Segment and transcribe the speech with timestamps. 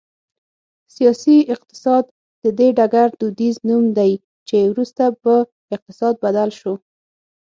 [0.95, 2.03] سیاسي اقتصاد
[2.43, 4.11] د دې ډګر دودیز نوم دی
[4.47, 5.33] چې وروسته په
[5.75, 6.73] اقتصاد بدل شو